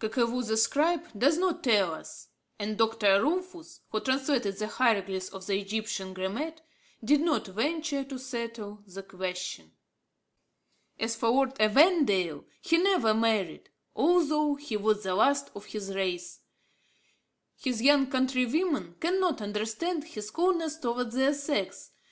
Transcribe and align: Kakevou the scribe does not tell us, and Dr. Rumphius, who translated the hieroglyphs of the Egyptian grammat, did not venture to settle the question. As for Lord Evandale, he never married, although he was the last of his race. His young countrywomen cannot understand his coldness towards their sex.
Kakevou 0.00 0.44
the 0.44 0.56
scribe 0.56 1.04
does 1.16 1.38
not 1.38 1.62
tell 1.62 1.94
us, 1.94 2.26
and 2.58 2.76
Dr. 2.76 3.22
Rumphius, 3.22 3.82
who 3.90 4.00
translated 4.00 4.56
the 4.56 4.66
hieroglyphs 4.66 5.28
of 5.28 5.46
the 5.46 5.56
Egyptian 5.60 6.12
grammat, 6.12 6.60
did 7.04 7.20
not 7.20 7.46
venture 7.46 8.02
to 8.02 8.18
settle 8.18 8.82
the 8.88 9.04
question. 9.04 9.70
As 10.98 11.14
for 11.14 11.28
Lord 11.28 11.54
Evandale, 11.60 12.44
he 12.62 12.78
never 12.78 13.14
married, 13.14 13.70
although 13.94 14.56
he 14.56 14.76
was 14.76 15.04
the 15.04 15.14
last 15.14 15.52
of 15.54 15.66
his 15.66 15.94
race. 15.94 16.40
His 17.56 17.80
young 17.80 18.08
countrywomen 18.10 18.96
cannot 18.98 19.40
understand 19.40 20.02
his 20.02 20.32
coldness 20.32 20.78
towards 20.78 21.14
their 21.14 21.32
sex. 21.32 21.92